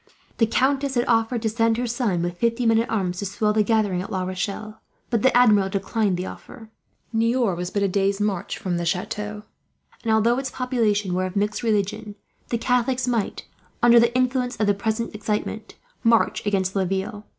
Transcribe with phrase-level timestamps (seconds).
[0.39, 3.53] The countess had offered to send her son, with fifty men at arms, to swell
[3.53, 4.81] the gathering at La Rochelle;
[5.11, 6.71] but the Admiral declined the offer.
[7.13, 9.43] Niort was but a day's march from the chateau
[10.03, 12.15] and, although its population were of mixed religion,
[12.49, 13.45] the Catholics might,
[13.83, 17.25] under the influence of the present excitement, march against Laville.